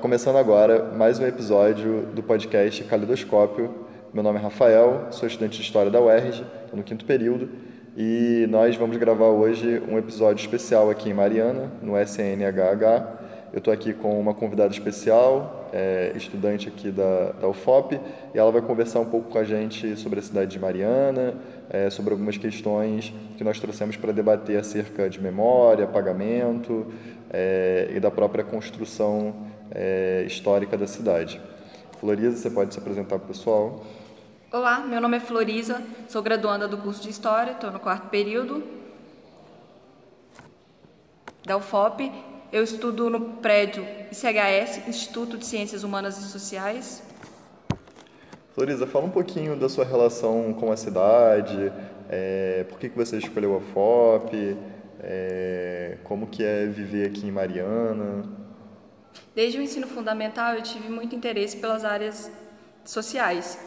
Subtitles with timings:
[0.00, 3.86] Começando agora mais um episódio do podcast Calidoscópio.
[4.14, 7.50] Meu nome é Rafael, sou estudante de História da UERJ, estou no quinto período,
[7.94, 13.18] e nós vamos gravar hoje um episódio especial aqui em Mariana, no SNHH.
[13.52, 18.00] Eu estou aqui com uma convidada especial, é, estudante aqui da, da UFOP,
[18.34, 21.34] e ela vai conversar um pouco com a gente sobre a cidade de Mariana,
[21.68, 26.86] é, sobre algumas questões que nós trouxemos para debater acerca de memória, pagamento
[27.30, 31.40] é, e da própria construção é, histórica da cidade.
[31.98, 33.84] Floriza, você pode se apresentar para o pessoal?
[34.52, 38.62] Olá, meu nome é Floriza, sou graduanda do curso de História, estou no quarto período
[41.44, 42.10] da UFOP
[42.52, 47.00] eu estudo no prédio ICHS, Instituto de Ciências Humanas e Sociais.
[48.54, 51.72] Floriza, fala um pouquinho da sua relação com a cidade,
[52.08, 54.56] é, por que, que você escolheu a FOP,
[54.98, 58.24] é, como que é viver aqui em Mariana.
[59.34, 62.30] Desde o ensino fundamental eu tive muito interesse pelas áreas
[62.84, 63.58] sociais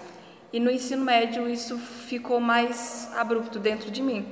[0.51, 4.25] e no ensino médio isso ficou mais abrupto dentro de mim.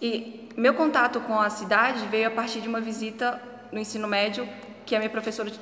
[0.00, 4.48] E meu contato com a cidade veio a partir de uma visita no ensino médio,
[4.84, 5.58] que a minha professora de,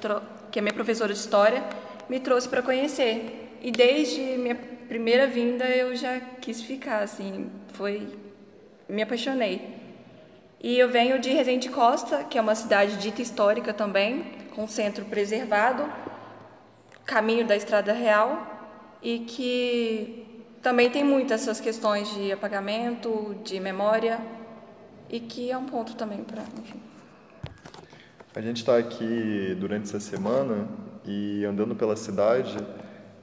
[0.50, 1.62] que a minha professora de história
[2.08, 3.58] me trouxe para conhecer.
[3.62, 4.56] E desde minha
[4.88, 8.08] primeira vinda eu já quis ficar, assim, foi
[8.88, 9.76] me apaixonei.
[10.62, 15.04] E eu venho de Resende Costa, que é uma cidade dita histórica também, com centro
[15.04, 15.84] preservado,
[17.04, 18.46] caminho da Estrada Real,
[19.02, 24.20] e que também tem muitas essas questões de apagamento, de memória,
[25.08, 26.44] e que é um ponto também para.
[28.34, 30.68] A gente está aqui durante essa semana
[31.04, 32.56] e andando pela cidade,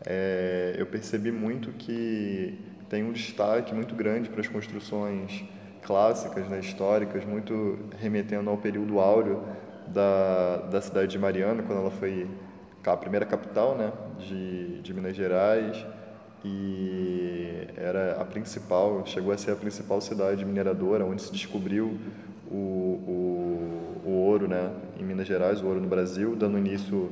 [0.05, 5.45] é, eu percebi muito que tem um destaque muito grande para as construções
[5.83, 9.43] clássicas, né, históricas, muito remetendo ao período áureo
[9.93, 12.27] da, da cidade de Mariana, quando ela foi
[12.85, 15.85] a primeira capital né, de, de Minas Gerais
[16.45, 21.97] e era a principal, chegou a ser a principal cidade mineradora, onde se descobriu
[22.49, 27.11] o, o, o ouro né, em Minas Gerais, o ouro no Brasil, dando início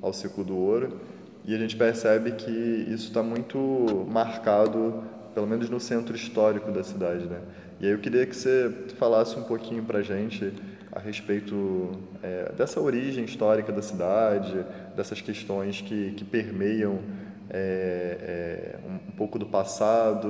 [0.00, 0.98] ao ciclo do ouro.
[1.44, 5.02] E a gente percebe que isso está muito marcado,
[5.34, 7.26] pelo menos no centro histórico da cidade.
[7.26, 7.40] Né?
[7.80, 10.52] E aí eu queria que você falasse um pouquinho para a gente
[10.92, 11.92] a respeito
[12.22, 14.64] é, dessa origem histórica da cidade,
[14.96, 17.00] dessas questões que, que permeiam
[17.48, 20.28] é, é, um, um, pouco do passado,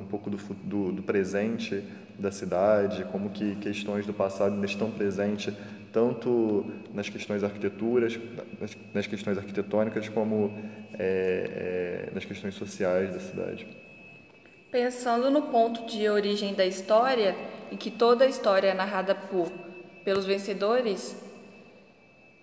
[0.00, 1.82] um pouco do, do, do presente
[2.18, 5.52] da cidade, como que questões do passado ainda estão presentes
[5.92, 8.18] tanto nas questões arquiteturas,
[8.60, 10.52] nas, nas questões arquitetônicas, como
[10.98, 13.66] é, é, nas questões sociais da cidade.
[14.72, 17.36] Pensando no ponto de origem da história,
[17.70, 19.48] em que toda a história é narrada por,
[20.04, 21.16] pelos vencedores,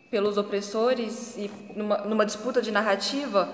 [0.10, 3.50] pelos opressores e numa, numa disputa de narrativa,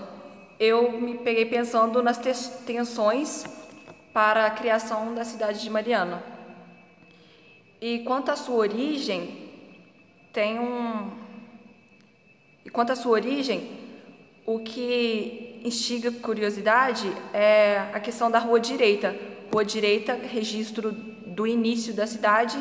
[0.60, 2.18] eu me peguei pensando nas
[2.66, 3.46] tensões
[4.14, 6.24] para a criação da cidade de Mariana.
[7.80, 9.52] E quanto à sua origem,
[10.34, 11.12] tem um.
[12.66, 13.70] E quanto à sua origem,
[14.46, 19.16] o que instiga curiosidade é a questão da Rua Direita.
[19.52, 22.58] Rua Direita, registro do início da cidade,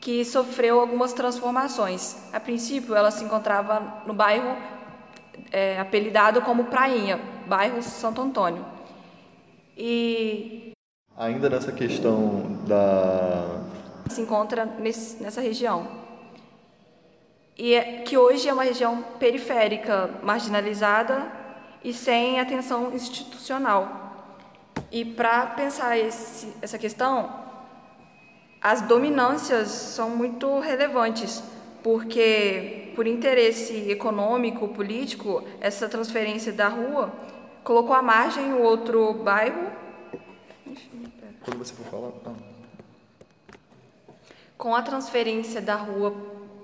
[0.00, 2.16] que sofreu algumas transformações.
[2.32, 4.56] A princípio, ela se encontrava no bairro
[5.50, 8.64] é, apelidado como Prainha, bairro Santo Antônio.
[9.76, 10.72] E
[11.16, 13.60] ainda nessa questão da
[14.08, 15.86] se encontra nesse, nessa região
[17.58, 21.26] e é, que hoje é uma região periférica, marginalizada
[21.82, 24.36] e sem atenção institucional.
[24.92, 27.47] E para pensar esse, essa questão,
[28.60, 31.42] as dominâncias são muito relevantes,
[31.82, 37.12] porque por interesse econômico, político, essa transferência da rua
[37.62, 39.70] colocou à margem o outro bairro.
[41.44, 42.12] Quando você for falar.
[42.26, 42.48] Ah.
[44.56, 46.12] Com a transferência da rua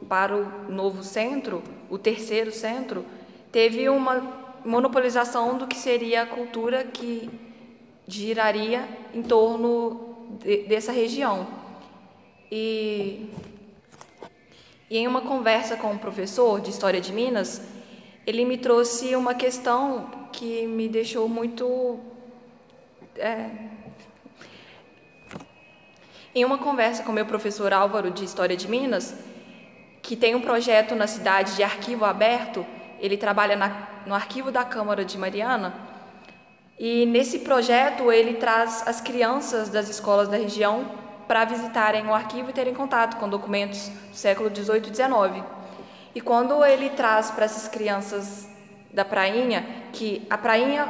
[0.08, 3.04] para o novo centro, o terceiro centro,
[3.52, 7.30] teve uma monopolização do que seria a cultura que
[8.08, 11.46] giraria em torno de, dessa região.
[12.50, 13.30] E,
[14.90, 17.62] e em uma conversa com um professor de História de Minas,
[18.26, 21.98] ele me trouxe uma questão que me deixou muito.
[23.16, 23.50] É...
[26.34, 29.14] Em uma conversa com meu professor Álvaro de História de Minas,
[30.02, 32.66] que tem um projeto na cidade de arquivo aberto,
[32.98, 35.72] ele trabalha na, no arquivo da Câmara de Mariana,
[36.78, 42.50] e nesse projeto ele traz as crianças das escolas da região para visitarem o arquivo
[42.50, 45.42] e terem contato com documentos do século 18 e 19.
[46.14, 48.48] E quando ele traz para essas crianças
[48.92, 50.88] da prainha, que a prainha,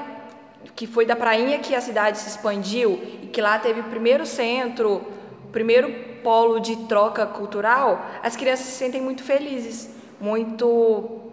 [0.75, 4.26] que foi da prainha que a cidade se expandiu e que lá teve o primeiro
[4.26, 4.96] centro,
[5.44, 5.90] o primeiro
[6.22, 9.90] polo de troca cultural, as crianças se sentem muito felizes,
[10.20, 11.32] muito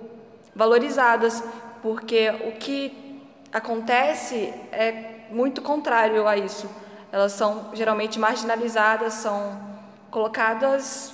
[0.56, 1.44] valorizadas,
[1.82, 3.20] porque o que
[3.52, 6.70] acontece é muito contrário a isso.
[7.12, 9.60] Elas são geralmente marginalizadas, são
[10.10, 11.14] colocadas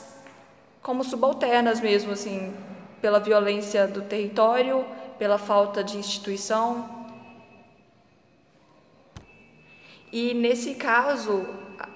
[0.82, 2.56] como subalternas mesmo, assim,
[3.02, 4.86] pela violência do território,
[5.18, 7.08] pela falta de instituição.
[10.12, 11.46] E nesse caso,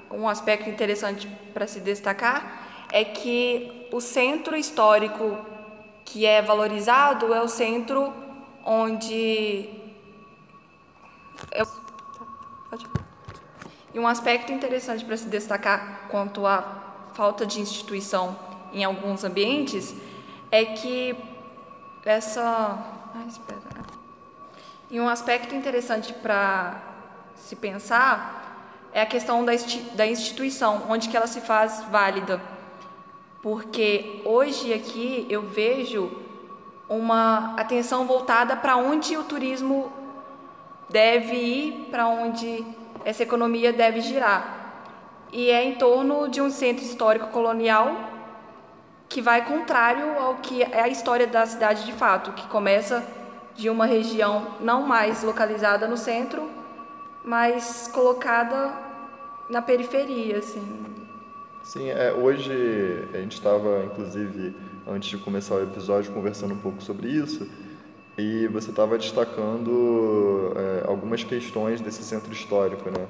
[0.09, 5.37] um aspecto interessante para se destacar é que o centro histórico
[6.03, 8.13] que é valorizado é o centro
[8.65, 9.69] onde.
[11.51, 11.63] É
[13.93, 16.81] e um aspecto interessante para se destacar quanto à
[17.13, 18.37] falta de instituição
[18.71, 19.93] em alguns ambientes
[20.49, 21.15] é que
[22.05, 22.79] essa.
[23.13, 23.59] Ai, espera.
[24.89, 26.81] E um aspecto interessante para
[27.35, 32.41] se pensar é a questão da instituição, onde que ela se faz válida.
[33.41, 36.11] Porque hoje aqui eu vejo
[36.89, 39.91] uma atenção voltada para onde o turismo
[40.89, 42.65] deve ir, para onde
[43.05, 44.59] essa economia deve girar.
[45.31, 48.09] E é em torno de um centro histórico colonial
[49.07, 53.05] que vai contrário ao que é a história da cidade de fato, que começa
[53.55, 56.49] de uma região não mais localizada no centro,
[57.23, 58.73] mas colocada
[59.49, 60.85] na periferia, assim.
[61.61, 64.55] Sim, é, hoje a gente estava, inclusive,
[64.87, 67.47] antes de começar o episódio, conversando um pouco sobre isso,
[68.17, 73.07] e você estava destacando é, algumas questões desse centro histórico, né?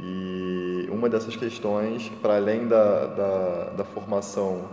[0.00, 4.64] E uma dessas questões, para além da, da, da, formação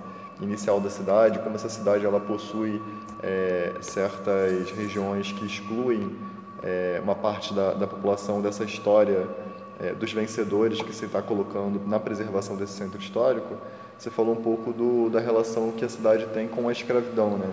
[0.42, 2.82] inicial da cidade, como essa cidade ela possui
[3.22, 6.16] é, certas regiões que excluem
[6.64, 9.28] é, uma parte da, da população dessa história
[9.80, 13.56] é, dos vencedores que se está colocando na preservação desse centro histórico,
[13.98, 17.50] você falou um pouco do, da relação que a cidade tem com a escravidão, né?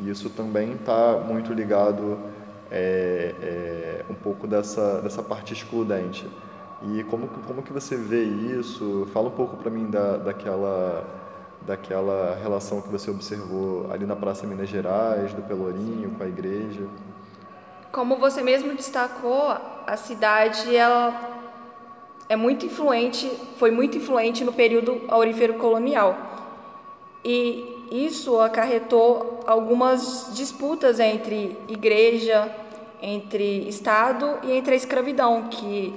[0.00, 2.18] E isso também está muito ligado
[2.70, 6.26] é, é, um pouco dessa, dessa parte excludente.
[6.82, 9.08] E como, como que você vê isso?
[9.12, 11.04] Fala um pouco para mim da, daquela,
[11.62, 16.86] daquela relação que você observou ali na Praça Minas Gerais, do Pelourinho, com a igreja.
[17.90, 19.56] Como você mesmo destacou,
[19.86, 21.38] a cidade ela
[22.28, 26.16] é muito influente, foi muito influente no período aurífero colonial.
[27.24, 32.54] E isso acarretou algumas disputas entre igreja,
[33.00, 35.94] entre Estado e entre a escravidão, que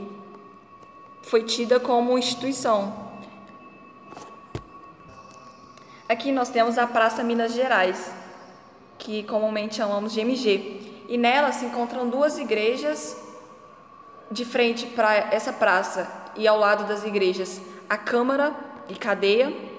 [1.21, 3.11] foi tida como instituição.
[6.07, 8.11] Aqui nós temos a Praça Minas Gerais,
[8.97, 13.17] que comumente chamamos de MG, e nela se encontram duas igrejas
[14.29, 18.55] de frente para essa praça e ao lado das igrejas a Câmara
[18.87, 19.70] e Cadeia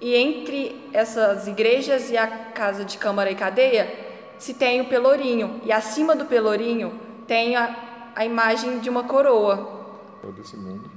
[0.00, 4.08] e entre essas igrejas e a casa de câmara e cadeia
[4.38, 7.76] se tem o pelourinho, e acima do pelourinho tem a,
[8.16, 9.78] a imagem de uma coroa.
[10.34, 10.90] Desse mundo.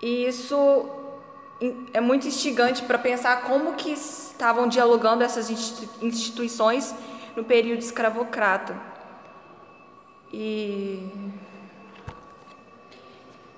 [0.00, 0.88] E isso
[1.92, 5.50] é muito instigante para pensar como que estavam dialogando essas
[6.00, 6.94] instituições
[7.34, 8.76] no período escravocrata.
[10.32, 11.08] E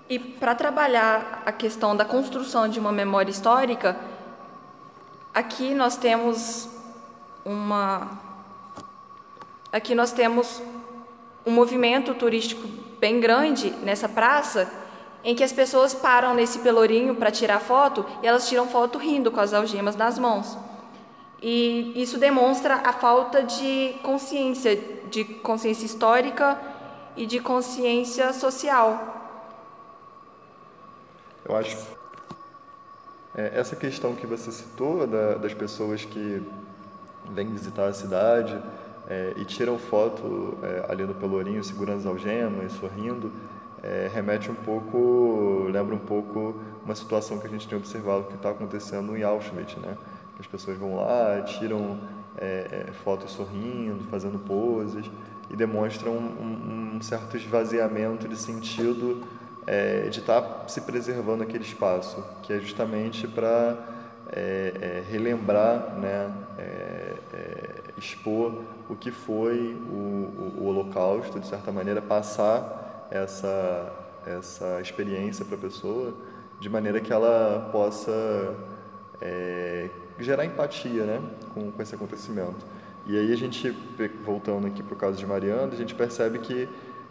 [0.08, 3.96] e para trabalhar a questão da construção de uma memória histórica,
[5.34, 6.68] aqui nós temos
[7.44, 8.25] uma
[9.72, 10.62] aqui nós temos
[11.44, 12.66] um movimento turístico
[12.98, 14.70] bem grande nessa praça,
[15.22, 19.30] em que as pessoas param nesse pelourinho para tirar foto e elas tiram foto rindo
[19.30, 20.56] com as algemas nas mãos.
[21.42, 24.76] E isso demonstra a falta de consciência,
[25.10, 26.58] de consciência histórica
[27.16, 29.15] e de consciência social
[31.48, 31.76] eu acho
[33.34, 36.42] é, essa questão que você citou da, das pessoas que
[37.30, 38.60] vêm visitar a cidade
[39.08, 43.30] é, e tiram foto é, ali no Pelourinho segurando as algemas, sorrindo,
[43.82, 48.34] é, remete um pouco, lembra um pouco uma situação que a gente tem observado que
[48.34, 49.96] está acontecendo em Auschwitz, né?
[50.38, 51.98] As pessoas vão lá, tiram
[52.36, 55.08] é, é, fotos sorrindo, fazendo poses
[55.48, 59.22] e demonstram um, um certo esvaziamento de sentido
[59.66, 63.76] é, de estar tá se preservando aquele espaço, que é justamente para
[64.32, 71.46] é, é, relembrar, né, é, é, expor o que foi o, o, o, Holocausto, de
[71.46, 73.92] certa maneira, passar essa,
[74.26, 76.14] essa experiência para a pessoa,
[76.61, 78.54] de maneira que ela possa
[79.20, 81.23] é, gerar empatia né,
[81.54, 82.64] com, com esse acontecimento.
[83.06, 83.70] E aí a gente,
[84.25, 86.68] voltando aqui para o caso de Mariana, a gente percebe que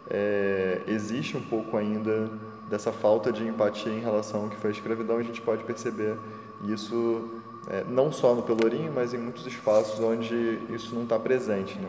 [0.08, 2.30] é, existe um pouco ainda
[2.68, 6.16] dessa falta de empatia em relação ao que foi a escravidão, a gente pode perceber
[6.64, 7.30] isso
[7.68, 11.78] é, não só no Pelourinho, mas em muitos espaços onde isso não está presente.
[11.78, 11.88] Né?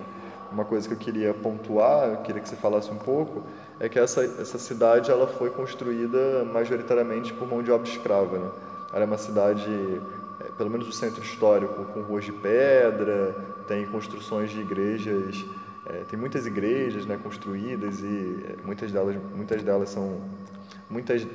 [0.52, 3.44] Uma coisa que eu queria pontuar, eu queria que você falasse um pouco,
[3.80, 8.40] é que essa, essa cidade ela foi construída majoritariamente por mão de obra escrava.
[8.40, 8.50] Né?
[8.92, 10.02] Ela é uma cidade,
[10.40, 13.36] é, pelo menos o centro histórico, com ruas de pedra,
[13.68, 15.46] tem construções de igrejas,
[15.90, 20.20] é, tem muitas igrejas né, construídas e é, muitas delas, muitas delas são
[20.90, 21.26] muitas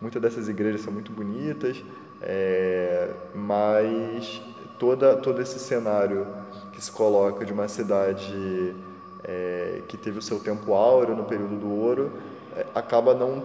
[0.00, 1.82] muitas dessas igrejas são muito bonitas,
[2.22, 4.40] é, mas
[4.78, 6.26] toda todo esse cenário
[6.72, 8.76] que se coloca de uma cidade
[9.24, 12.12] é, que teve o seu tempo áureo no período do ouro
[12.54, 13.44] é, acaba não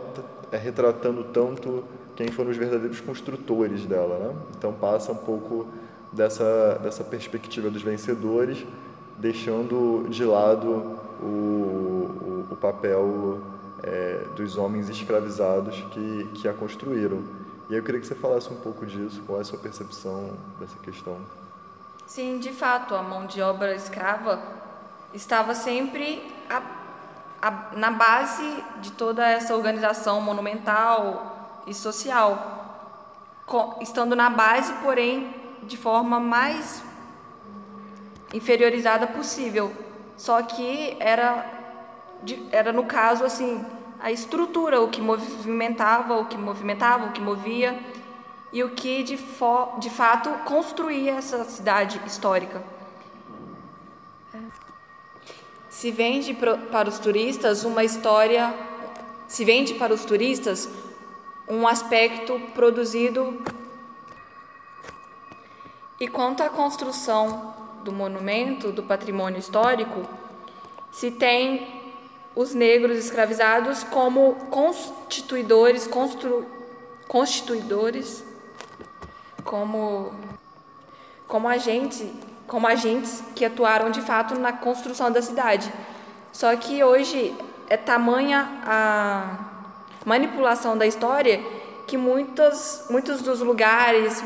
[0.52, 1.84] é, retratando tanto
[2.16, 4.36] quem foram os verdadeiros construtores dela, né?
[4.56, 5.66] Então passa um pouco
[6.12, 8.64] dessa dessa perspectiva dos vencedores,
[9.18, 13.40] deixando de lado o, o, o papel
[13.84, 17.24] é, dos homens escravizados que, que a construíram.
[17.70, 20.78] E eu queria que você falasse um pouco disso, qual é a sua percepção dessa
[20.80, 21.18] questão.
[22.06, 24.42] Sim, de fato, a mão de obra escrava
[25.14, 26.62] estava sempre a,
[27.42, 32.60] a, na base de toda essa organização monumental e social,
[33.80, 36.84] estando na base, porém, de forma mais
[38.34, 39.72] inferiorizada possível.
[40.18, 41.60] Só que era
[42.52, 43.66] era no caso assim
[44.00, 47.80] a estrutura, o que movimentava, o que movimentava, o que movia
[48.52, 52.64] e o que de, fo, de fato construía essa cidade histórica.
[55.70, 58.54] Se vende para os turistas uma história,
[59.28, 60.68] se vende para os turistas
[61.48, 63.42] um aspecto produzido.
[66.00, 70.08] E quanto à construção do monumento, do patrimônio histórico,
[70.92, 71.82] se tem
[72.36, 76.46] os negros escravizados como constituidores, constru,
[77.08, 78.24] constituidores,
[79.44, 80.14] como,
[81.28, 82.08] como, agentes,
[82.48, 85.72] como agentes que atuaram de fato na construção da cidade.
[86.32, 87.36] Só que hoje
[87.68, 89.38] é tamanha a
[90.06, 91.44] manipulação da história
[91.88, 94.24] que muitos, muitos dos lugares,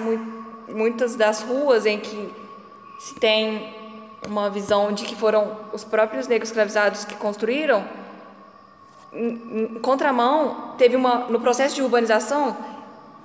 [0.68, 2.45] muitas das ruas em que
[3.00, 3.74] se tem
[4.28, 7.88] uma visão de que foram os próprios negros escravizados que construíram,
[9.14, 12.56] em, contramão, teve uma no processo de urbanização,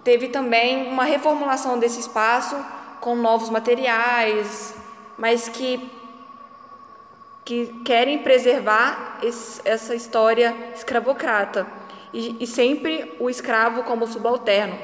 [0.05, 2.57] teve também uma reformulação desse espaço
[3.01, 4.75] com novos materiais,
[5.17, 5.91] mas que
[7.45, 11.67] que querem preservar esse, essa história escravocrata.
[12.13, 14.79] E, e sempre o escravo como subalterno,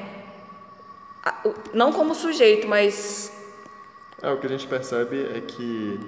[1.73, 3.31] não como sujeito, mas
[4.21, 5.99] é, o que a gente percebe é que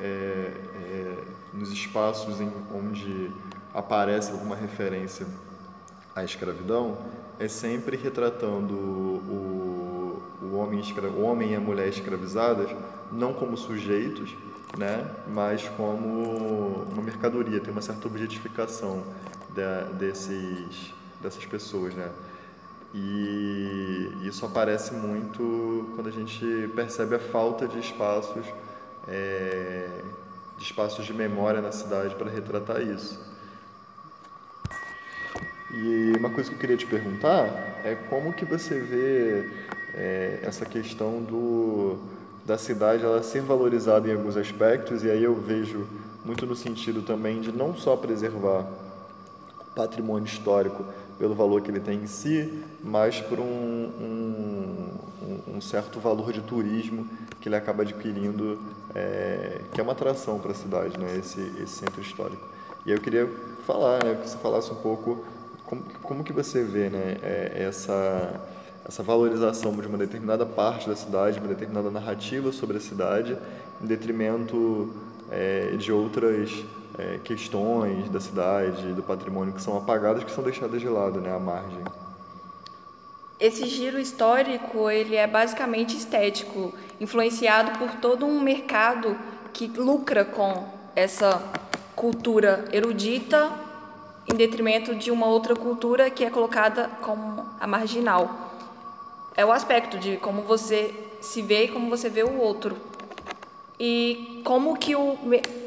[0.00, 3.30] é, é, nos espaços em onde
[3.74, 5.26] aparece alguma referência
[6.14, 6.98] à escravidão,
[7.38, 10.82] é sempre retratando o, o, homem,
[11.16, 12.70] o homem e a mulher escravizadas
[13.12, 14.36] não como sujeitos,
[14.76, 19.04] né, mas como uma mercadoria, tem uma certa objetificação
[19.50, 22.10] de, desses, dessas pessoas, né.
[22.94, 28.44] E isso aparece muito quando a gente percebe a falta de espaços,
[29.06, 30.02] é,
[30.58, 33.20] de espaços de memória na cidade para retratar isso.
[35.72, 37.44] E uma coisa que eu queria te perguntar
[37.84, 39.48] é como que você vê
[39.94, 41.96] é, essa questão do,
[42.44, 45.86] da cidade ela ser valorizada em alguns aspectos, e aí eu vejo
[46.24, 48.66] muito no sentido também de não só preservar
[49.60, 50.84] o patrimônio histórico,
[51.20, 52.50] pelo valor que ele tem em si,
[52.82, 57.06] mas por um, um, um certo valor de turismo
[57.38, 58.58] que ele acaba adquirindo,
[58.94, 62.42] é, que é uma atração para a cidade, né, esse, esse centro histórico.
[62.86, 63.28] E eu queria
[63.66, 65.22] falar, né, que você falasse um pouco
[65.66, 68.40] como, como que você vê né, é, essa,
[68.88, 73.36] essa valorização de uma determinada parte da cidade, uma determinada narrativa sobre a cidade,
[73.82, 74.88] em detrimento
[75.30, 76.64] é, de outras
[76.98, 81.34] é, questões da cidade, do patrimônio que são apagadas, que são deixadas de lado, né,
[81.34, 81.82] à margem.
[83.38, 89.16] Esse giro histórico ele é basicamente estético, influenciado por todo um mercado
[89.52, 91.42] que lucra com essa
[91.96, 93.50] cultura erudita
[94.30, 98.52] em detrimento de uma outra cultura que é colocada como a marginal.
[99.34, 102.89] É o aspecto de como você se vê e como você vê o outro
[103.80, 105.16] e como que o,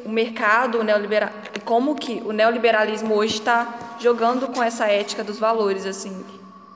[0.05, 1.29] o mercado o neoliberal,
[1.65, 6.24] como que o neoliberalismo hoje está jogando com essa ética dos valores assim,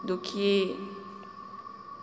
[0.04, 0.76] do que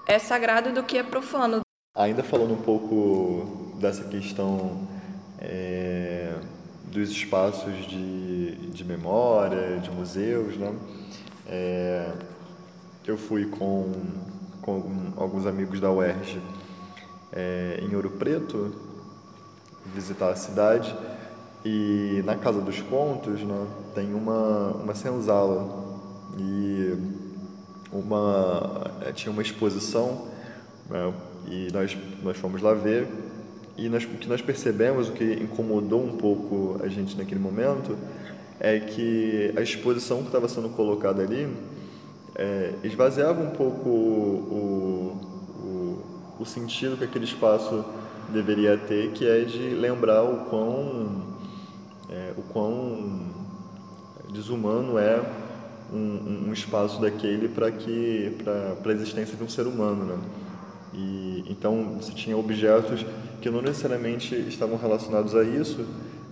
[0.07, 1.63] é sagrado e do que é profano.
[1.97, 4.87] ainda falando um pouco dessa questão
[5.41, 6.35] é,
[6.85, 10.73] dos espaços de, de memória, de museus, né?
[11.49, 12.13] É,
[13.05, 13.93] eu fui com,
[14.63, 16.41] com alguns amigos da UERJ
[17.33, 18.94] é, em Ouro Preto
[19.87, 20.95] visitar a cidade.
[21.65, 25.83] E na Casa dos Contos né, tem uma, uma senzala.
[26.39, 26.97] E
[27.93, 30.27] uma, é, tinha uma exposição
[30.91, 31.13] né,
[31.47, 33.07] e nós, nós fomos lá ver.
[33.77, 37.97] E nós, o que nós percebemos, o que incomodou um pouco a gente naquele momento,
[38.61, 41.53] é que a exposição que estava sendo colocada ali
[42.37, 45.19] é, esvaziava um pouco o,
[45.61, 47.85] o, o, sentido que aquele espaço
[48.31, 51.23] deveria ter, que é de lembrar o quão,
[52.11, 53.33] é, o quão
[54.33, 55.21] desumano é
[55.93, 60.19] um, um espaço daquele para que para a existência de um ser humano, né?
[60.93, 63.05] E, então, você tinha objetos
[63.41, 65.85] que não necessariamente estavam relacionados a isso.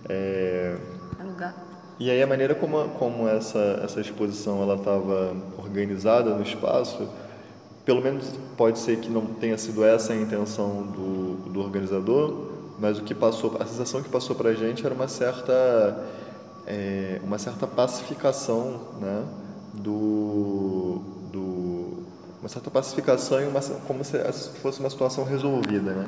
[0.07, 0.77] É...
[1.23, 1.53] Lugar.
[1.99, 7.07] E aí a maneira como, como essa, essa exposição ela estava organizada no espaço,
[7.85, 8.25] pelo menos
[8.57, 13.13] pode ser que não tenha sido essa a intenção do, do organizador, mas o que
[13.13, 16.05] passou, a sensação que passou para a gente era uma certa,
[16.65, 19.23] é, uma certa pacificação, né,
[19.73, 21.01] do,
[22.43, 24.17] uma certa pacificação e uma, como se
[24.61, 26.05] fosse uma situação resolvida, né?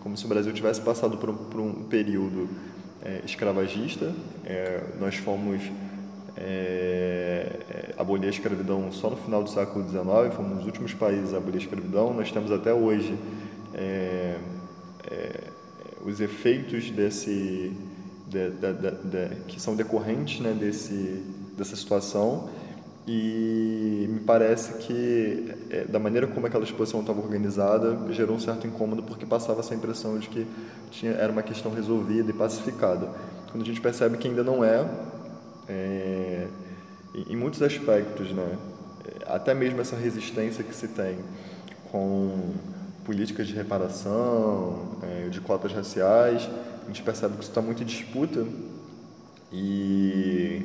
[0.00, 2.48] Como se o Brasil tivesse passado por um, por um período
[3.04, 4.12] é, escravagista.
[4.44, 5.60] É, nós fomos
[6.36, 11.36] é, a escravidão só no final do século XIX, fomos um dos últimos países a
[11.36, 12.14] abolir a escravidão.
[12.14, 13.16] Nós temos até hoje
[13.74, 14.36] é,
[15.10, 15.40] é,
[16.04, 17.72] os efeitos desse,
[18.28, 18.72] de, de,
[19.04, 21.22] de, que são decorrentes né, desse,
[21.56, 22.48] dessa situação
[23.06, 28.64] e me parece que é, da maneira como aquela exposição estava organizada gerou um certo
[28.64, 30.46] incômodo porque passava essa impressão de que
[30.92, 33.08] tinha, era uma questão resolvida e pacificada
[33.52, 34.88] quando a gente percebe que ainda não é,
[35.72, 36.46] é
[37.28, 38.58] em muitos aspectos né
[39.26, 41.18] até mesmo essa resistência que se tem
[41.90, 42.54] com
[43.04, 46.48] políticas de reparação é, de cotas raciais
[46.84, 48.46] a gente percebe que isso está muito em disputa
[49.52, 50.62] e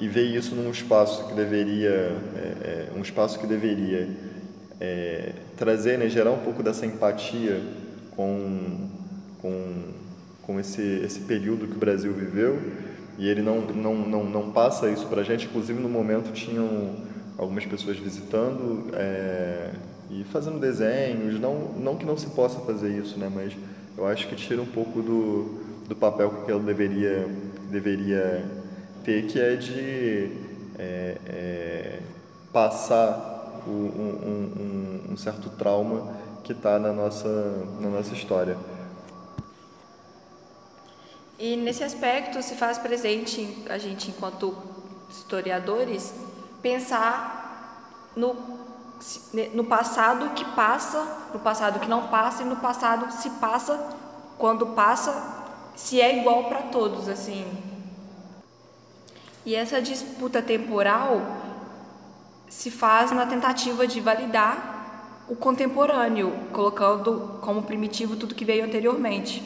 [0.00, 4.08] e ver isso num espaço que deveria é, é, um espaço que deveria
[4.80, 7.60] é, trazer né, gerar um pouco dessa empatia
[8.16, 8.88] com
[9.40, 9.82] com,
[10.42, 12.58] com esse esse período que o Brasil viveu
[13.18, 15.46] e ele não não não, não passa isso para a gente.
[15.46, 16.96] Inclusive no momento tinham
[17.36, 19.70] algumas pessoas visitando é,
[20.10, 21.40] e fazendo desenhos.
[21.40, 23.30] Não não que não se possa fazer isso né?
[23.32, 23.52] Mas
[23.96, 27.28] eu acho que tira um pouco do, do papel que ela deveria
[27.70, 28.44] deveria
[29.04, 30.30] ter, que é de
[30.78, 31.98] é, é,
[32.52, 37.28] passar um, um, um, certo trauma que está na nossa,
[37.80, 38.56] na nossa história.
[41.38, 44.56] E nesse aspecto se faz presente a gente, enquanto
[45.10, 46.14] historiadores,
[46.62, 48.36] pensar no,
[49.52, 53.78] no passado que passa, no passado que não passa e no passado se passa,
[54.38, 55.12] quando passa,
[55.74, 57.46] se é igual para todos, assim,
[59.46, 61.20] e essa disputa temporal
[62.48, 69.42] se faz na tentativa de validar o contemporâneo, colocando como primitivo tudo que veio anteriormente.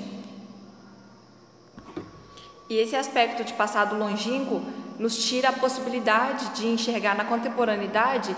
[2.69, 4.61] E esse aspecto de passado longínquo
[4.99, 8.37] nos tira a possibilidade de enxergar na contemporaneidade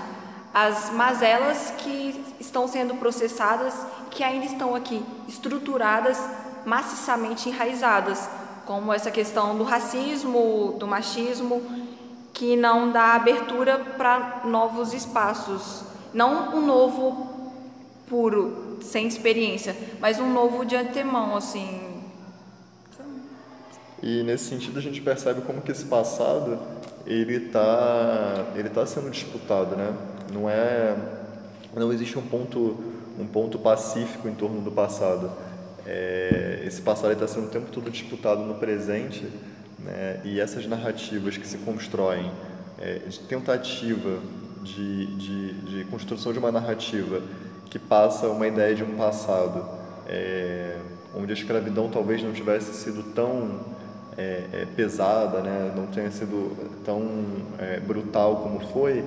[0.53, 3.75] as mazelas que estão sendo processadas,
[4.11, 6.19] que ainda estão aqui estruturadas,
[6.65, 8.29] maciçamente enraizadas,
[8.67, 11.63] como essa questão do racismo, do machismo,
[12.33, 15.83] que não dá abertura para novos espaços.
[16.13, 17.29] Não um novo
[18.09, 21.90] puro, sem experiência, mas um novo de antemão, assim.
[24.03, 26.59] E nesse sentido a gente percebe como que esse passado
[27.07, 29.95] ele está ele tá sendo disputado, né?
[30.33, 30.97] Não é
[31.75, 32.77] não existe um ponto
[33.19, 35.31] um ponto pacífico em torno do passado
[35.87, 39.27] é, esse passado está sendo o tempo todo disputado no presente,
[39.79, 40.21] né?
[40.25, 42.31] e essas narrativas que se constroem
[42.79, 44.21] é, de tentativa
[44.63, 47.23] de, de, de, construção de uma narrativa
[47.71, 49.67] que passa uma ideia de um passado
[50.07, 50.77] é,
[51.15, 53.61] onde a escravidão talvez não tivesse sido tão
[54.21, 55.73] é, é, pesada, né?
[55.75, 56.55] não tenha sido
[56.85, 57.03] tão
[57.59, 59.03] é, brutal como foi,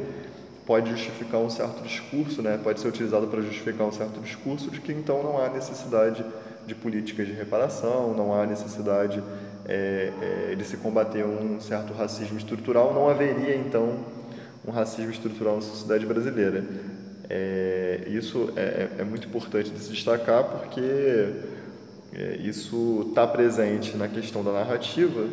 [0.65, 2.59] pode justificar um certo discurso, né?
[2.63, 6.25] pode ser utilizado para justificar um certo discurso de que então não há necessidade
[6.65, 9.21] de políticas de reparação, não há necessidade
[9.67, 10.11] é,
[10.49, 13.99] é, de se combater um certo racismo estrutural, não haveria então
[14.65, 16.63] um racismo estrutural na sociedade brasileira.
[17.29, 21.29] é, isso é, é, muito importante de se destacar porque
[22.15, 25.27] é, isso está presente na questão da narrativa,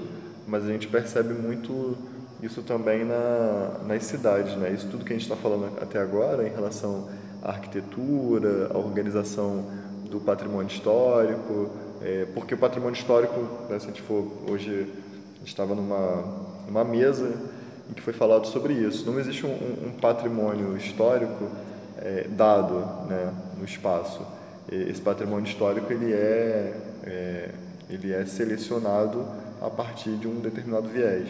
[0.47, 1.97] mas a gente percebe muito
[2.43, 4.57] isso também na, nas cidades.
[4.57, 4.73] Né?
[4.73, 7.09] Isso tudo que a gente está falando até agora em relação
[7.43, 9.65] à arquitetura, à organização
[10.11, 11.71] do patrimônio histórico,
[12.03, 14.91] é, porque o patrimônio histórico, né, se a gente for hoje,
[15.45, 16.25] estava numa,
[16.67, 17.33] numa mesa
[17.89, 19.09] em que foi falado sobre isso.
[19.11, 21.49] Não existe um, um patrimônio histórico
[21.99, 24.21] é, dado né, no espaço.
[24.71, 27.49] Esse patrimônio histórico ele é, é,
[27.89, 29.27] ele é selecionado
[29.61, 31.29] a partir de um determinado viés.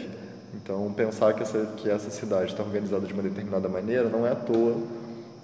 [0.55, 4.33] Então, pensar que essa, que essa cidade está organizada de uma determinada maneira não é
[4.33, 4.77] à toa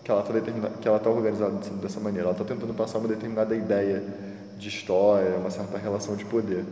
[0.06, 2.28] que ela está tá organizada dessa maneira.
[2.28, 4.02] Ela está tentando passar uma determinada ideia
[4.56, 6.64] de história, uma certa relação de poder.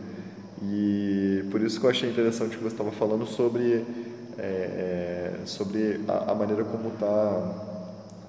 [0.61, 3.85] E por isso que eu achei interessante que você estava falando sobre,
[4.37, 7.73] é, é, sobre a, a, maneira como está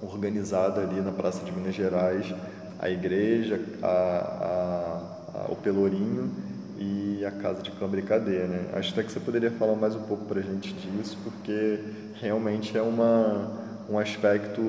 [0.01, 2.33] organizada ali na Praça de Minas Gerais
[2.79, 5.01] a igreja, a,
[5.33, 6.31] a, o Pelourinho
[6.79, 8.45] e a Casa de Câmara e Cadeia.
[8.45, 8.69] Né?
[8.73, 11.79] Acho até que você poderia falar mais um pouco para a gente disso, porque
[12.21, 13.51] realmente é uma,
[13.89, 14.61] um aspecto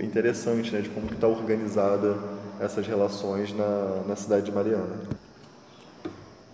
[0.00, 2.16] interessante né, de como está organizada
[2.60, 4.96] essas relações na, na cidade de Mariana.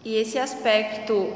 [0.04, 1.32] E esse aspecto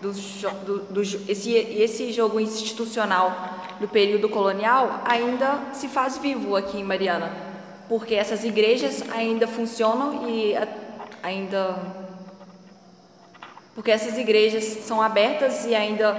[0.00, 6.78] do, do, do esse, esse jogo institucional do período colonial ainda se faz vivo aqui
[6.78, 7.47] em Mariana,
[7.88, 10.54] porque essas igrejas ainda funcionam e
[11.22, 11.78] ainda
[13.74, 16.14] porque essas igrejas são abertas e ainda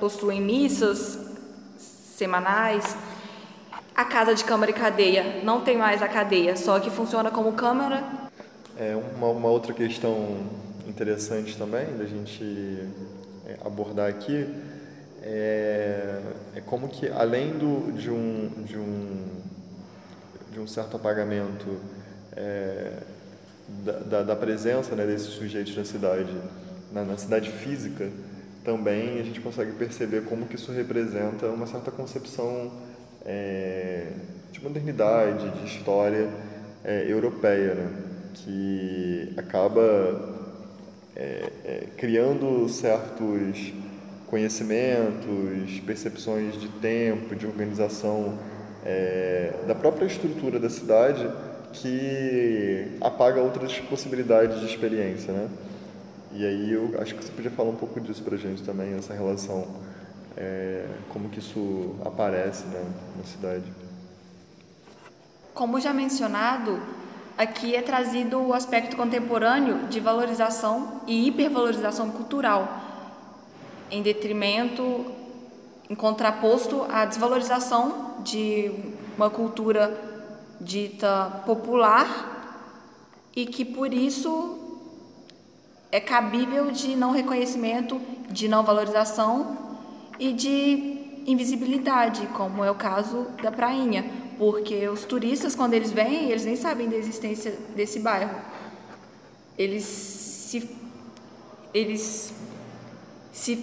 [0.00, 1.18] possuem missas
[1.78, 2.96] semanais
[3.94, 7.52] a casa de câmara e cadeia não tem mais a cadeia, só que funciona como
[7.52, 8.02] câmara.
[8.78, 10.38] É uma, uma outra questão
[10.88, 12.88] interessante também da gente
[13.46, 14.46] é, abordar aqui
[15.22, 16.20] é,
[16.56, 19.24] é como que além do, de, um, de, um,
[20.52, 21.80] de um certo apagamento
[22.36, 22.98] é,
[23.84, 26.32] da, da, da, presença né, desses sujeitos na cidade,
[26.92, 28.10] na, na cidade física,
[28.62, 32.70] também a gente consegue perceber como que isso representa uma certa concepção
[33.24, 34.08] é,
[34.52, 36.28] de modernidade, de história
[36.84, 37.90] é, europeia, né?
[38.34, 39.80] que acaba
[41.16, 43.72] é, é, criando certos
[44.26, 48.38] conhecimentos, percepções de tempo, de organização
[48.84, 51.28] é, da própria estrutura da cidade
[51.72, 55.48] que apaga outras possibilidades de experiência, né?
[56.32, 59.12] E aí eu acho que você podia falar um pouco disso para gente também, essa
[59.12, 59.66] relação
[60.36, 62.84] é, como que isso aparece né,
[63.16, 63.64] na cidade.
[65.54, 66.80] Como já mencionado,
[67.36, 72.80] aqui é trazido o aspecto contemporâneo de valorização e hipervalorização cultural,
[73.90, 75.04] em detrimento,
[75.90, 78.70] em contraposto à desvalorização de
[79.16, 79.98] uma cultura
[80.60, 82.32] dita popular
[83.34, 84.58] e que por isso
[85.90, 89.76] é cabível de não reconhecimento, de não valorização
[90.18, 96.30] e de invisibilidade, como é o caso da prainha, porque os turistas quando eles vêm,
[96.30, 98.34] eles nem sabem da existência desse bairro.
[99.56, 100.68] Eles se
[101.74, 102.32] eles
[103.32, 103.56] se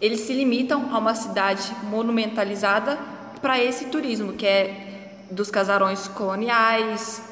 [0.00, 2.98] eles se limitam a uma cidade monumentalizada
[3.40, 7.22] para esse turismo, que é dos casarões coloniais.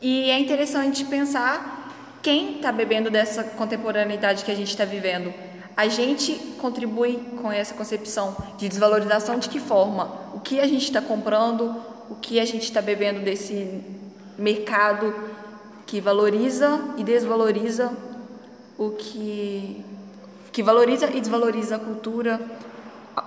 [0.00, 1.80] E é interessante pensar
[2.22, 5.32] quem está bebendo dessa contemporaneidade que a gente está vivendo?
[5.76, 10.10] A gente contribui com essa concepção de desvalorização de que forma?
[10.34, 11.74] O que a gente está comprando?
[12.10, 13.80] O que a gente está bebendo desse
[14.36, 15.14] mercado
[15.86, 17.90] que valoriza e desvaloriza
[18.76, 19.84] o que
[20.60, 22.38] que valoriza e desvaloriza a cultura,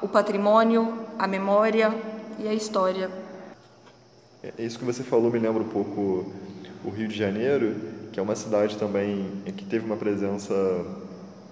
[0.04, 1.91] o patrimônio, a memória
[2.38, 3.10] e a história.
[4.43, 6.32] É, isso que você falou me lembra um pouco
[6.86, 7.76] o Rio de Janeiro,
[8.12, 10.54] que é uma cidade também que teve uma presença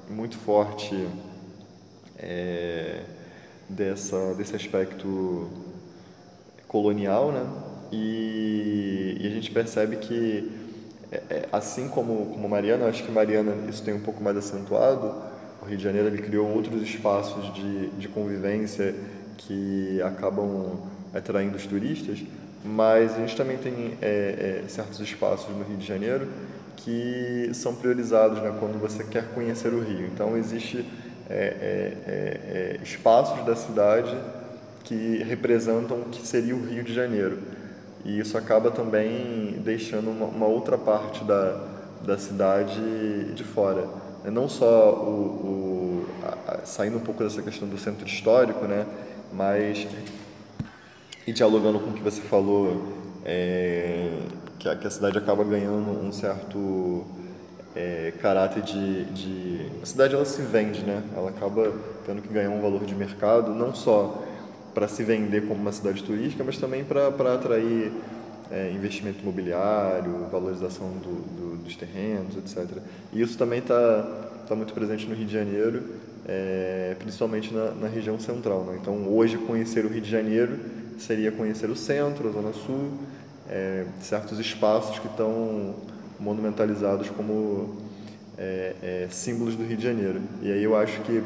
[0.08, 1.08] muito forte
[2.16, 3.02] é,
[3.68, 5.50] dessa, desse aspecto
[6.68, 7.44] colonial, né?
[7.92, 10.52] E, e a gente percebe que,
[11.12, 15.31] é, é, assim como, como Mariana, acho que Mariana isso tem um pouco mais acentuado,
[15.62, 18.96] o Rio de Janeiro ele criou outros espaços de, de convivência
[19.38, 20.80] que acabam
[21.14, 22.24] atraindo os turistas,
[22.64, 26.28] mas a gente também tem é, é, certos espaços no Rio de Janeiro
[26.78, 30.08] que são priorizados né, quando você quer conhecer o Rio.
[30.08, 30.86] Então, existe
[31.34, 34.14] é espaços da cidade
[34.84, 37.40] que representam o que seria o Rio de Janeiro.
[38.04, 41.64] E isso acaba também deixando uma, uma outra parte da,
[42.04, 43.88] da cidade de fora.
[44.26, 46.06] Não só o, o
[46.48, 48.86] a, saindo um pouco dessa questão do centro histórico, né,
[49.34, 49.88] mas
[51.26, 54.10] E dialogando com o que você falou, é,
[54.60, 57.06] que, a, que, a, cidade acaba ganhando um certo
[57.76, 59.72] é, caráter de, de...
[59.82, 61.04] A cidade ela se vende, né?
[61.16, 61.72] Ela acaba
[62.06, 64.24] tendo que ganhar um valor de mercado, não só
[64.74, 67.92] para se vender como uma cidade turística, mas também para atrair
[68.52, 72.78] é, investimento imobiliário, valorização do, do, dos terrenos, etc.
[73.14, 74.04] E isso também está
[74.48, 75.84] tá muito presente no Rio de Janeiro,
[76.28, 78.66] é, principalmente na, na, região central.
[78.66, 78.78] Né?
[78.82, 80.60] Então, hoje, conhecer o Rio de Janeiro
[81.00, 82.92] seria conhecer o centro, a Zona Sul,
[83.50, 85.76] é, certos espaços que estão
[86.20, 87.78] monumentalizados como
[88.38, 90.22] é, é, símbolos do Rio de Janeiro.
[90.42, 91.24] E aí eu acho que,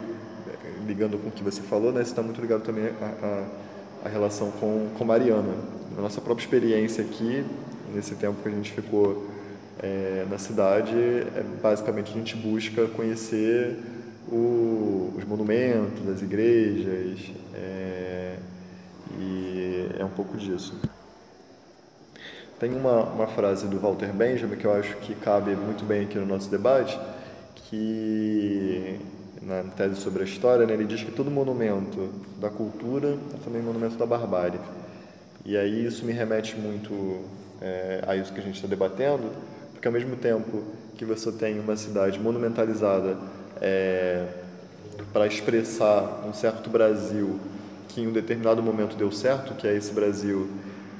[0.87, 2.85] ligando com o que você falou, né, isso está muito ligado também
[4.05, 5.53] à, relação com, com Mariana.
[5.95, 7.43] Na nossa própria experiência aqui,
[7.93, 9.25] nesse tempo que a gente ficou
[9.81, 13.77] é, na cidade, é, basicamente a gente busca conhecer
[14.31, 17.19] o, os monumentos, as igrejas,
[17.53, 18.37] é,
[19.19, 20.73] e é um pouco disso.
[22.59, 26.17] Tem uma, uma frase do Walter Benjamin que eu acho que cabe muito bem aqui
[26.17, 26.97] no nosso debate,
[27.55, 28.99] que
[29.45, 32.09] na tese sobre a história, né, ele diz que todo monumento
[32.41, 34.59] da cultura é também monumento da barbárie.
[35.45, 37.21] E aí isso me remete muito
[37.61, 39.29] é, a isso que a gente está debatendo,
[39.71, 40.63] porque ao mesmo tempo
[40.97, 43.17] que você tem uma cidade monumentalizada
[43.61, 44.25] é,
[45.13, 47.39] para expressar um certo Brasil
[47.89, 50.49] que em um determinado momento deu certo, que é esse Brasil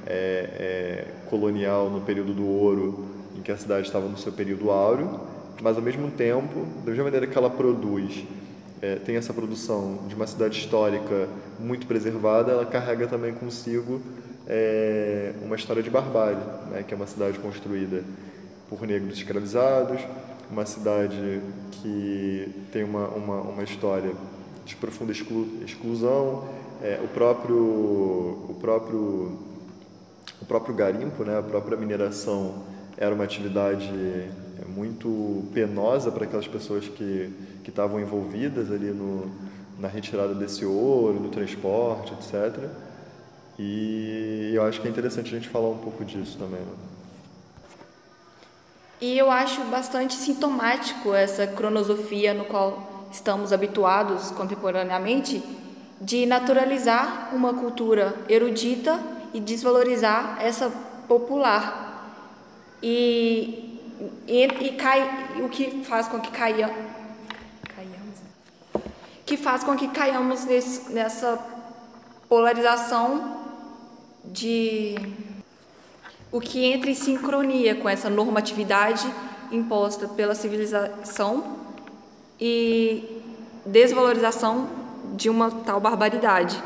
[0.06, 3.04] é, é, colonial no período do ouro,
[3.36, 5.20] em que a cidade estava no seu período áureo,
[5.60, 8.24] mas ao mesmo tempo, da mesma maneira que ela produz,
[8.82, 14.00] é, tem essa produção de uma cidade histórica muito preservada, ela carrega também consigo
[14.46, 16.38] é, uma história de barbárie,
[16.70, 18.02] né, que é uma cidade construída
[18.68, 20.00] por negros escravizados,
[20.50, 21.40] uma cidade
[21.72, 24.12] que tem uma, uma, uma história
[24.64, 26.48] de profunda exclu, exclusão,
[26.82, 29.38] é, o próprio o próprio
[30.40, 32.62] o próprio garimpo, né, a própria mineração
[32.96, 37.30] era uma atividade é, muito penosa para aquelas pessoas que,
[37.66, 39.28] que estavam envolvidas ali no,
[39.76, 42.62] na retirada desse ouro, no transporte, etc.
[43.58, 46.60] E eu acho que é interessante a gente falar um pouco disso também.
[46.60, 46.72] Né?
[49.00, 55.42] E eu acho bastante sintomático essa cronosofia no qual estamos habituados contemporaneamente
[56.00, 58.96] de naturalizar uma cultura erudita
[59.34, 60.70] e desvalorizar essa
[61.08, 62.14] popular.
[62.80, 63.80] E,
[64.28, 66.70] e, e cai, o que faz com que caia,
[69.26, 71.38] que faz com que caiamos nesse, nessa
[72.28, 73.44] polarização
[74.24, 74.94] de
[76.30, 79.06] o que entra em sincronia com essa normatividade
[79.50, 81.56] imposta pela civilização
[82.40, 83.22] e
[83.64, 84.68] desvalorização
[85.14, 86.62] de uma tal barbaridade.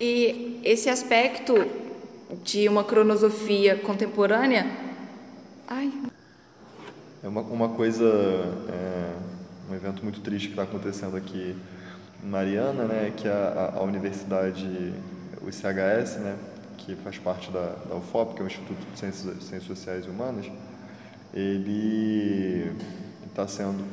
[0.00, 1.54] E esse aspecto
[2.44, 4.66] de uma cronosofia contemporânea.
[5.66, 5.92] Ai.
[7.22, 8.04] É uma, uma coisa,
[8.68, 9.12] é,
[9.68, 11.54] um evento muito triste que está acontecendo aqui
[12.24, 14.94] em Mariana, né, que a, a, universidade,
[15.42, 16.36] o ICHS, né,
[16.78, 20.08] que faz parte da, da UFOP, que é o Instituto de Ciências, Ciências Sociais e
[20.08, 20.46] Humanas,
[21.34, 22.72] ele
[23.26, 23.84] está sendo.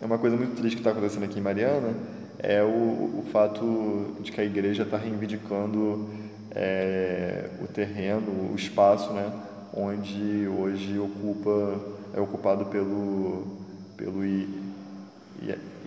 [0.00, 1.92] É uma coisa muito triste que está acontecendo aqui em Mariana,
[2.38, 6.08] é o, o fato de que a igreja está reivindicando
[6.52, 9.32] é, o terreno, o espaço, né,
[9.74, 11.80] onde hoje ocupa,
[12.14, 13.65] é ocupado pelo,
[13.96, 14.48] pelo I,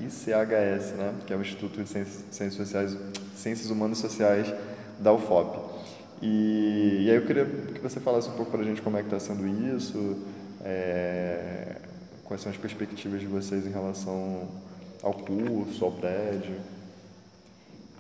[0.02, 2.98] ICHS, né, que é o Instituto de Ciências, Sociais,
[3.36, 4.54] Ciências Humanas Sociais
[5.00, 5.60] da UFOP.
[6.22, 9.02] E, e aí eu queria que você falasse um pouco para a gente como é
[9.02, 10.18] que está sendo isso,
[10.64, 11.78] é,
[12.26, 14.48] quais são as perspectivas de vocês em relação
[15.02, 16.56] ao curso, ao prédio?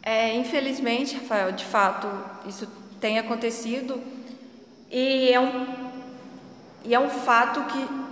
[0.01, 2.07] É, infelizmente, Rafael, de fato,
[2.47, 2.67] isso
[2.99, 4.01] tem acontecido
[4.91, 5.65] e é um,
[6.83, 8.08] e é um fato que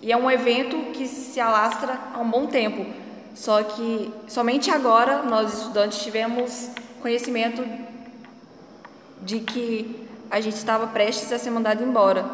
[0.00, 2.86] e é um evento que se alastra há um bom tempo.
[3.34, 7.64] Só que somente agora nós estudantes tivemos conhecimento
[9.22, 12.24] de que a gente estava prestes a ser mandado embora,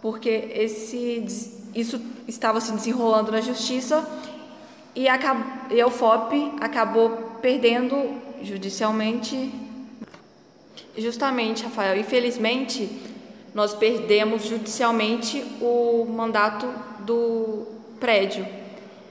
[0.00, 1.24] porque esse
[1.74, 4.08] isso estava se desenrolando na justiça
[4.94, 5.18] e, a,
[5.86, 9.52] UFOP acabou perdendo judicialmente.
[10.96, 12.88] Justamente, Rafael, infelizmente,
[13.54, 16.66] nós perdemos judicialmente o mandato
[17.00, 17.66] do
[17.98, 18.46] prédio.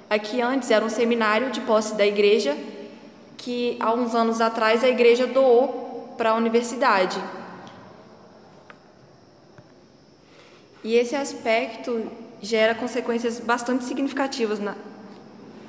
[0.09, 2.57] Aqui antes era um seminário de posse da igreja
[3.37, 7.21] que há uns anos atrás a igreja doou para a universidade.
[10.83, 12.09] E esse aspecto
[12.41, 14.75] gera consequências bastante significativas na,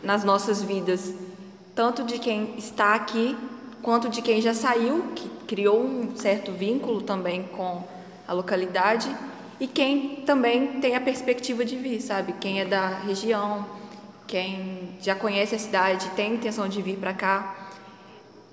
[0.03, 1.13] nas nossas vidas.
[1.75, 3.37] tanto de quem está aqui
[3.83, 7.83] quanto de quem já saiu, que criou um certo vínculo também com
[8.31, 9.13] a localidade,
[9.59, 12.33] e quem também tem a perspectiva de vir, sabe?
[12.41, 13.67] Quem é da região,
[14.25, 17.57] quem já conhece a cidade, tem intenção de vir para cá.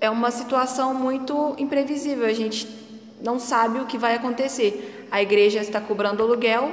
[0.00, 2.68] É uma situação muito imprevisível, a gente
[3.22, 5.06] não sabe o que vai acontecer.
[5.12, 6.72] A igreja está cobrando aluguel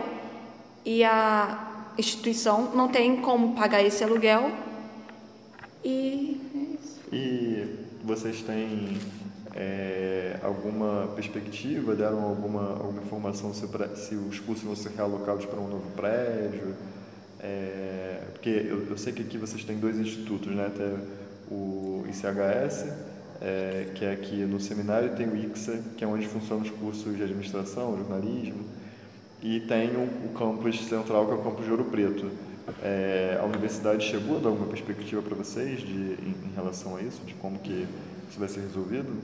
[0.83, 4.51] e a instituição não tem como pagar esse aluguel.
[5.83, 6.41] E
[7.13, 7.15] é.
[7.15, 8.97] E vocês têm
[9.55, 13.65] é, alguma perspectiva, deram alguma, alguma informação se,
[13.95, 16.75] se os cursos vão ser realocados para um novo prédio?
[17.39, 20.69] É, porque eu, eu, sei que aqui vocês têm dois institutos, né?
[20.75, 20.97] Tem
[21.49, 22.85] o ICHS,
[23.41, 26.71] é, que é aqui no seminário, e tem o ICSA, que é onde funcionam os
[26.71, 28.63] cursos de administração, jornalismo,
[29.41, 32.31] e tem o, o campus central, que é o campus de Ouro Preto.
[32.81, 37.01] É, a universidade chegou a dar alguma perspectiva para vocês de, em, em, relação a
[37.01, 37.85] isso, de como que
[38.27, 39.15] isso vai ser resolvido?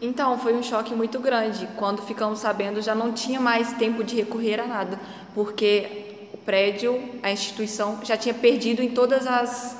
[0.00, 1.68] Então, foi um choque muito grande.
[1.76, 5.00] Quando ficamos sabendo, já não tinha mais tempo de recorrer a nada,
[5.34, 9.76] porque o prédio, a instituição, já tinha perdido em todas as,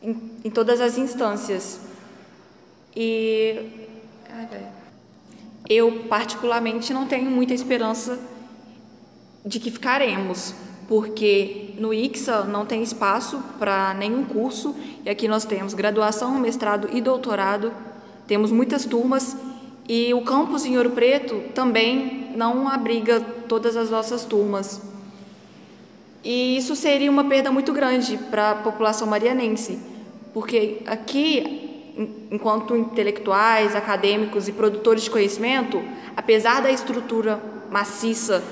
[0.00, 1.80] em, em todas as instâncias.
[2.94, 3.88] E
[5.68, 8.18] eu, particularmente, não tenho muita esperança
[9.44, 10.54] de que ficaremos,
[10.86, 16.88] porque no ICSA não tem espaço para nenhum curso, e aqui nós temos graduação, mestrado
[16.92, 17.72] e doutorado,
[18.26, 19.36] temos muitas turmas,
[19.88, 24.80] e o campus em Ouro Preto também não abriga todas as nossas turmas.
[26.24, 29.78] E isso seria uma perda muito grande para a população marianense,
[30.32, 31.64] porque aqui
[32.30, 35.82] enquanto intelectuais, acadêmicos e produtores de conhecimento,
[36.16, 38.42] apesar da estrutura maciça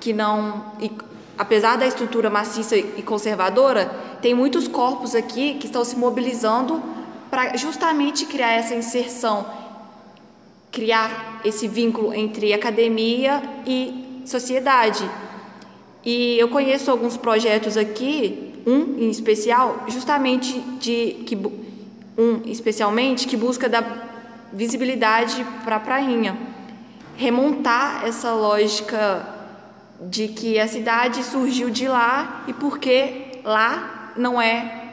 [0.00, 0.90] que não e,
[1.36, 3.86] apesar da estrutura maciça e conservadora,
[4.20, 6.82] tem muitos corpos aqui que estão se mobilizando
[7.30, 9.46] para justamente criar essa inserção,
[10.70, 15.08] criar esse vínculo entre academia e sociedade.
[16.04, 21.36] E eu conheço alguns projetos aqui, um em especial, justamente de que
[22.16, 24.08] um especialmente que busca dar
[24.52, 26.36] visibilidade para a prainha,
[27.16, 29.26] remontar essa lógica
[30.00, 34.87] de que a cidade surgiu de lá e porque lá não é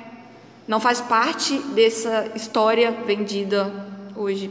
[0.67, 3.71] não faz parte dessa história vendida
[4.15, 4.49] hoje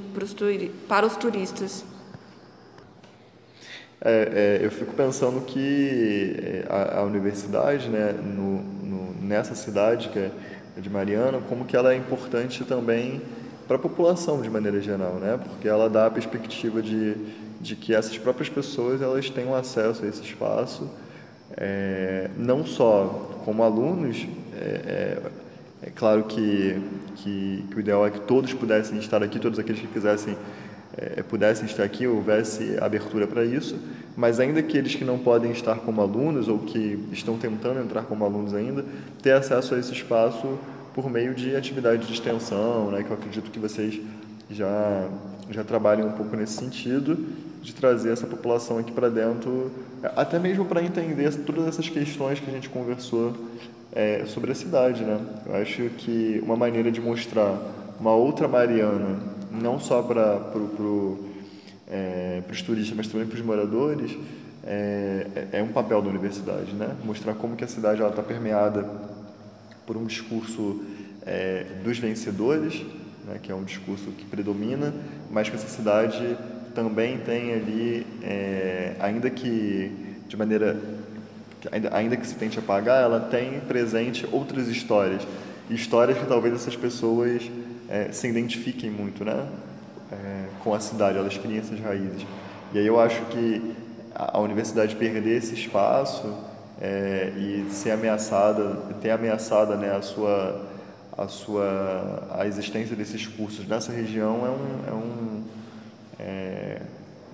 [0.89, 1.85] para os turistas.
[4.01, 10.11] É, é, eu fico pensando que é, a, a universidade, né, no, no, nessa cidade
[10.11, 10.31] que é
[10.77, 13.23] de Mariana, como que ela é importante também
[13.67, 15.39] para a população de maneira geral, né?
[15.43, 17.15] Porque ela dá a perspectiva de,
[17.61, 20.91] de que essas próprias pessoas elas tenham acesso a esse espaço,
[21.57, 24.27] é, não só como alunos,
[25.85, 26.81] é, é, é claro que,
[27.17, 30.37] que, que, o ideal é que todos pudessem estar aqui, todos aqueles que quisessem
[30.97, 33.77] é, pudessem estar aqui, houvesse abertura para isso,
[34.17, 38.25] mas ainda aqueles que não podem estar como alunos ou que estão tentando entrar como
[38.25, 38.85] alunos ainda,
[39.21, 40.59] ter acesso a esse espaço
[40.95, 44.01] por meio de atividade de extensão, né, que eu acredito que vocês
[44.49, 45.09] já,
[45.51, 47.19] já trabalham um pouco nesse sentido,
[47.61, 49.73] de trazer essa população aqui para dentro,
[50.15, 53.33] até mesmo para entender todas essas questões que a gente conversou
[53.95, 55.05] é, sobre a cidade.
[55.05, 55.21] Né?
[55.47, 57.57] Eu acho que uma maneira de mostrar
[58.01, 59.19] uma outra Mariana,
[59.51, 61.25] não só para pro, pro,
[61.89, 64.17] é, os turistas, mas também para os moradores,
[64.67, 66.97] é, é, um papel da universidade, né?
[67.05, 68.89] Mostrar como que a cidade está permeada
[69.87, 70.83] por um discurso
[71.27, 72.83] é, dos vencedores,
[73.27, 74.93] né, que é um discurso que predomina,
[75.31, 76.37] mas que essa cidade
[76.75, 80.81] também tem ali, é, ainda que de maneira,
[81.71, 85.27] ainda, ainda que se tente apagar, ela tem presente outras histórias,
[85.71, 87.43] histórias que talvez essas pessoas
[87.89, 89.47] é, se identifiquem muito, né?
[90.13, 92.27] É, com a cidade, elas criam essas raízes.
[92.73, 93.75] E aí eu acho que
[94.15, 96.33] a, a universidade perder esse espaço
[96.81, 100.75] é, e ser ameaçada, ter ameaçada né, a sua
[101.17, 105.43] a sua a existência desses cursos nessa região é um, é, um,
[106.19, 106.83] é,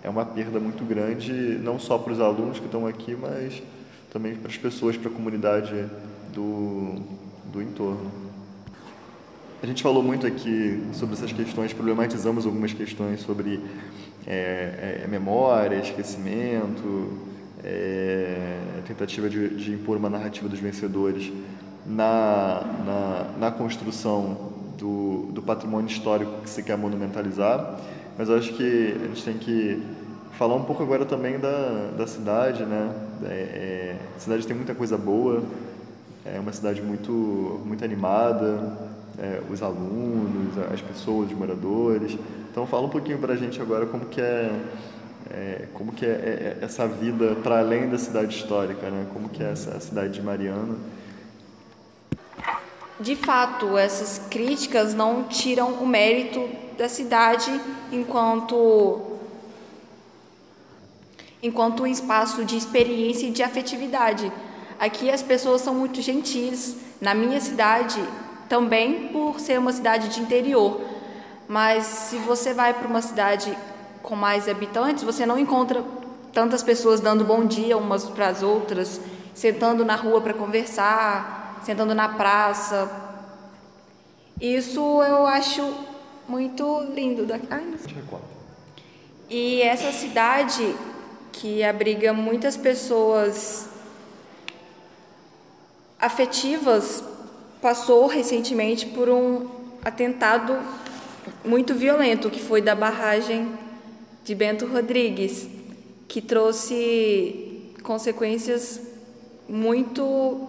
[0.04, 3.62] é uma perda muito grande não só para os alunos que estão aqui mas
[4.10, 5.86] também para as pessoas para a comunidade
[6.32, 7.00] do,
[7.52, 8.30] do entorno
[9.62, 13.60] a gente falou muito aqui sobre essas questões, problematizamos algumas questões sobre
[14.26, 17.18] é, é, memória, esquecimento,
[17.62, 21.30] é, tentativa de, de, impor uma narrativa dos vencedores
[21.84, 27.78] na, na, na construção do, do, patrimônio histórico que se quer monumentalizar.
[28.16, 29.82] Mas eu acho que a gente tem que
[30.40, 32.94] falar um pouco agora também da, da cidade, né?
[33.24, 35.42] É, é a cidade tem muita coisa boa,
[36.24, 38.74] é uma cidade muito, muito animada,
[39.18, 42.16] é, os alunos, as pessoas, os moradores.
[42.50, 44.50] Então fala um pouquinho para a gente agora como que é,
[45.30, 49.08] é como que é, é, é essa vida para além da cidade histórica, né?
[49.12, 50.74] Como que é essa cidade de Mariana?
[52.98, 57.60] De fato, essas críticas não tiram o mérito da cidade
[57.92, 59.09] enquanto
[61.42, 64.30] enquanto um espaço de experiência e de afetividade.
[64.78, 66.76] Aqui as pessoas são muito gentis.
[67.00, 68.02] Na minha cidade,
[68.48, 70.80] também por ser uma cidade de interior.
[71.48, 73.56] Mas se você vai para uma cidade
[74.02, 75.84] com mais habitantes, você não encontra
[76.32, 79.00] tantas pessoas dando bom dia umas para as outras,
[79.34, 82.90] sentando na rua para conversar, sentando na praça.
[84.40, 85.74] Isso eu acho
[86.28, 87.26] muito lindo.
[87.50, 87.74] Ai,
[89.28, 90.74] e essa cidade
[91.32, 93.68] que abriga muitas pessoas
[95.98, 97.04] afetivas
[97.60, 99.48] passou recentemente por um
[99.84, 100.58] atentado
[101.44, 103.52] muito violento que foi da barragem
[104.24, 105.46] de Bento Rodrigues,
[106.08, 108.80] que trouxe consequências
[109.48, 110.48] muito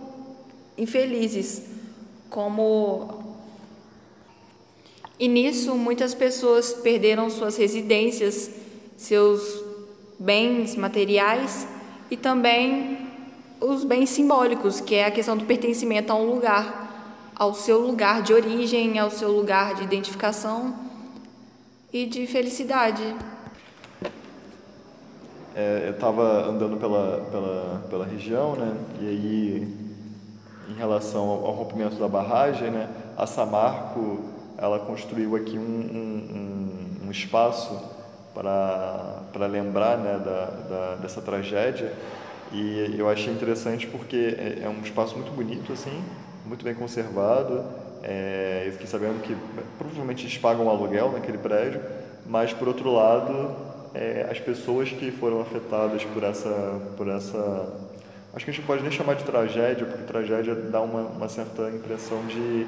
[0.77, 1.63] infelizes,
[2.29, 3.21] como
[5.19, 8.49] e nisso muitas pessoas perderam suas residências,
[8.97, 9.61] seus
[10.22, 11.67] bens materiais
[12.09, 13.09] e também
[13.59, 18.22] os bens simbólicos, que é a questão do pertencimento a um lugar, ao seu lugar
[18.22, 20.76] de origem, ao seu lugar de identificação
[21.91, 23.03] e de felicidade.
[25.55, 28.78] É, eu estava andando pela, pela, pela região, né?
[29.01, 29.78] E aí,
[30.69, 32.89] em relação ao, ao rompimento da barragem, né?
[33.17, 34.19] A Samarco,
[34.57, 38.01] ela construiu aqui um, um, um espaço
[38.34, 41.91] para lembrar né, da, da, dessa tragédia.
[42.51, 46.03] E eu achei interessante porque é, é um espaço muito bonito, assim,
[46.45, 47.63] muito bem conservado.
[48.03, 49.36] É, eu fiquei sabendo que
[49.77, 51.82] provavelmente eles pagam aluguel naquele prédio,
[52.25, 53.55] mas por outro lado,
[53.93, 57.73] é, as pessoas que foram afetadas por essa, por essa,
[58.34, 61.69] acho que a gente pode nem chamar de tragédia, porque tragédia dá uma, uma certa
[61.69, 62.65] impressão de,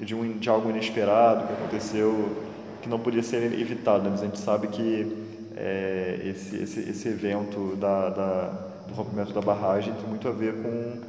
[0.00, 2.53] de, um, de algo inesperado que aconteceu
[2.84, 4.10] que não podia ser evitado, né?
[4.10, 5.10] mas a gente sabe que
[5.56, 8.46] é, esse, esse, esse evento da, da,
[8.86, 11.00] do rompimento da barragem tem muito a ver com,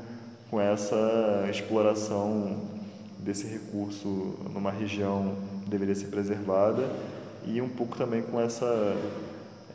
[0.49, 2.61] com essa exploração
[3.19, 6.89] desse recurso numa região que deveria ser preservada
[7.45, 8.95] e um pouco também com essa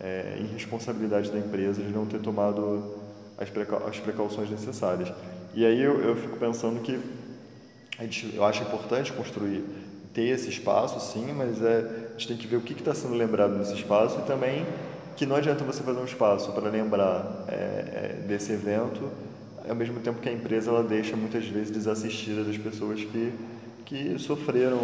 [0.00, 2.94] é, irresponsabilidade da empresa de não ter tomado
[3.36, 5.12] as, precau as precauções necessárias.
[5.52, 6.98] E aí eu, eu fico pensando que
[7.98, 9.62] a gente, eu acho importante construir
[10.12, 13.14] ter esse espaço, sim, mas é, a gente tem que ver o que está sendo
[13.14, 14.66] lembrado nesse espaço e também
[15.16, 19.10] que não adianta você fazer um espaço para lembrar é, é, desse evento,
[19.68, 23.32] ao mesmo tempo que a empresa ela deixa muitas vezes desassistida das pessoas que,
[23.84, 24.80] que sofreram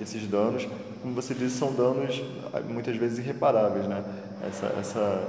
[0.00, 0.66] esses danos.
[1.02, 2.22] Como você disse, são danos
[2.68, 4.02] muitas vezes irreparáveis, né?
[4.48, 5.28] Essa, essa,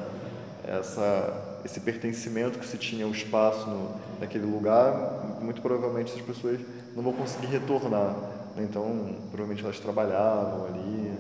[0.66, 6.60] essa, esse pertencimento que se tinha ao espaço no, naquele lugar, muito provavelmente as pessoas
[6.96, 8.16] não vão conseguir retornar.
[8.62, 11.12] Então, provavelmente elas trabalhavam ali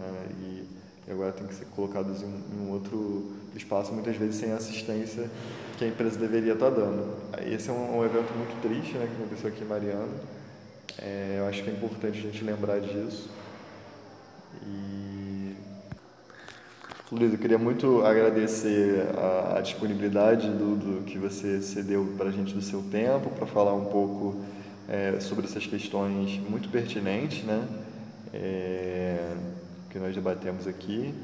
[0.00, 5.30] né, e, agora tem que ser colocadas em, um outro espaço, muitas vezes sem assistência
[5.78, 7.16] que a empresa deveria estar dando.
[7.46, 10.12] Esse é um, um evento muito triste né, que aconteceu aqui em Mariana.
[10.98, 13.28] É, eu acho que é importante a gente lembrar disso.
[14.62, 15.54] E...
[17.12, 22.32] Luiz, eu queria muito agradecer a, a disponibilidade do, do, que você cedeu para a
[22.32, 24.44] gente do seu tempo, para falar um pouco
[24.88, 27.66] é, sobre essas questões muito pertinentes, né?
[28.32, 29.34] É,
[29.90, 31.14] que nós debatemos aqui.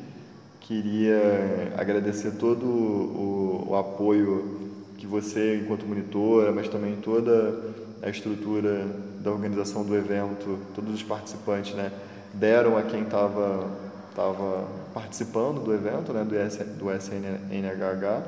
[0.61, 8.87] Queria agradecer todo o, o, apoio que você, enquanto monitora, mas também toda a estrutura
[9.21, 11.93] da organização do evento, todos os participantes, né,
[12.33, 13.69] deram a quem estava
[14.15, 18.23] tava participando do evento, né, do, S, do SNHH.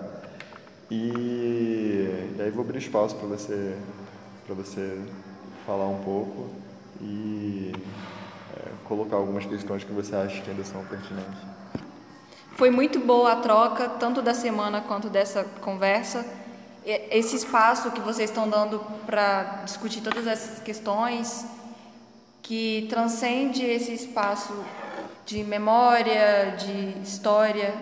[0.90, 3.76] E, e aí vou abrir espaço para você,
[4.46, 4.98] para você
[5.66, 6.50] falar um pouco
[7.00, 7.72] e
[8.56, 11.40] é, colocar algumas questões que você acha que ainda são pertinentes.
[12.56, 16.24] Foi muito boa a troca, tanto da semana quanto dessa conversa.
[16.84, 21.46] Esse espaço que vocês estão dando para discutir todas essas questões,
[22.42, 24.52] que transcende esse espaço
[25.24, 27.74] de memória, de história,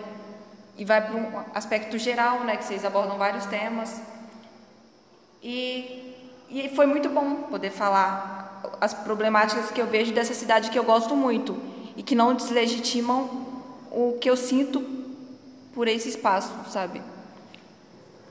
[0.77, 4.01] e vai para um aspecto geral, né, que vocês abordam vários temas.
[5.43, 6.12] E
[6.53, 10.83] e foi muito bom poder falar as problemáticas que eu vejo dessa cidade que eu
[10.83, 11.57] gosto muito
[11.97, 13.27] e que não deslegitimam
[13.91, 14.81] o que eu sinto
[15.73, 17.01] por esse espaço, sabe?